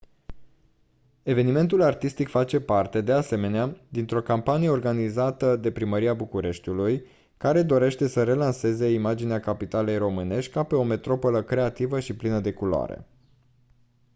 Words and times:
evenimentul 1.23 1.81
artistic 1.81 2.27
face 2.27 2.59
parte 2.61 3.01
de 3.01 3.11
asemenea 3.11 3.77
dintr-o 3.89 4.21
campanie 4.21 4.69
organizată 4.69 5.55
de 5.55 5.71
primăria 5.71 6.13
bucureștiului 6.13 7.05
care 7.37 7.63
dorește 7.63 8.07
să 8.07 8.23
relanseze 8.23 8.89
imaginea 8.91 9.39
capitalei 9.39 9.97
românești 9.97 10.51
ca 10.51 10.63
pe 10.63 10.75
o 10.75 10.83
metropolă 10.83 11.43
creativă 11.43 11.99
și 11.99 12.15
plină 12.15 12.39
de 12.39 12.53
culoare 12.53 13.07